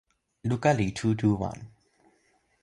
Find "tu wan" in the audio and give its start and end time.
1.19-1.59